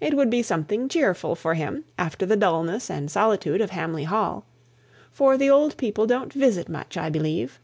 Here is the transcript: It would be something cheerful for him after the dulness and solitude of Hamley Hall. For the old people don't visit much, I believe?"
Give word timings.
It 0.00 0.14
would 0.14 0.30
be 0.30 0.42
something 0.42 0.88
cheerful 0.88 1.34
for 1.34 1.52
him 1.52 1.84
after 1.98 2.24
the 2.24 2.34
dulness 2.34 2.88
and 2.90 3.10
solitude 3.10 3.60
of 3.60 3.72
Hamley 3.72 4.04
Hall. 4.04 4.46
For 5.12 5.36
the 5.36 5.50
old 5.50 5.76
people 5.76 6.06
don't 6.06 6.32
visit 6.32 6.70
much, 6.70 6.96
I 6.96 7.10
believe?" 7.10 7.60